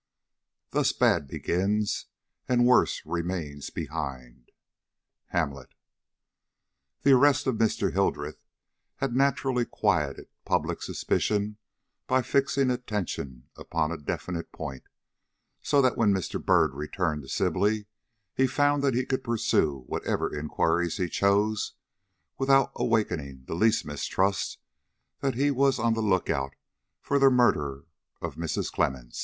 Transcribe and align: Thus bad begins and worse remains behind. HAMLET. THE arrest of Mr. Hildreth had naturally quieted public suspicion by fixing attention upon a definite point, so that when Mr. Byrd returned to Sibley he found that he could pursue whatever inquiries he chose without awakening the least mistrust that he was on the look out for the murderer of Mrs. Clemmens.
Thus 0.71 0.93
bad 0.93 1.27
begins 1.27 2.07
and 2.49 2.65
worse 2.65 3.03
remains 3.05 3.69
behind. 3.69 4.51
HAMLET. 5.27 5.75
THE 7.03 7.11
arrest 7.11 7.45
of 7.45 7.57
Mr. 7.57 7.93
Hildreth 7.93 8.39
had 8.95 9.15
naturally 9.15 9.63
quieted 9.63 10.25
public 10.43 10.81
suspicion 10.81 11.57
by 12.07 12.23
fixing 12.23 12.71
attention 12.71 13.49
upon 13.55 13.91
a 13.91 13.97
definite 13.99 14.51
point, 14.51 14.85
so 15.61 15.83
that 15.83 15.97
when 15.99 16.11
Mr. 16.11 16.43
Byrd 16.43 16.73
returned 16.73 17.21
to 17.21 17.29
Sibley 17.29 17.85
he 18.33 18.47
found 18.47 18.81
that 18.81 18.95
he 18.95 19.05
could 19.05 19.23
pursue 19.23 19.83
whatever 19.85 20.35
inquiries 20.35 20.97
he 20.97 21.09
chose 21.09 21.73
without 22.39 22.71
awakening 22.75 23.43
the 23.45 23.53
least 23.53 23.85
mistrust 23.85 24.57
that 25.19 25.35
he 25.35 25.51
was 25.51 25.77
on 25.77 25.93
the 25.93 26.01
look 26.01 26.27
out 26.27 26.53
for 27.03 27.19
the 27.19 27.29
murderer 27.29 27.85
of 28.19 28.33
Mrs. 28.33 28.71
Clemmens. 28.71 29.19